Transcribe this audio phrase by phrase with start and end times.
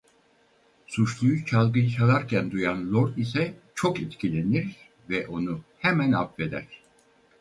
[0.87, 4.75] Suçluyu çalgıyı çalarken duyan Lord ise çok etkilenir
[5.09, 6.65] ve onu hemen affeder.